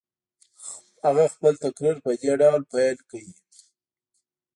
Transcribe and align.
هغه 1.05 1.25
خپل 1.33 1.53
تقریر 1.65 1.95
په 2.05 2.11
دې 2.21 2.31
ډول 2.41 2.61
پیل 2.71 2.97
کړ. 3.09 3.23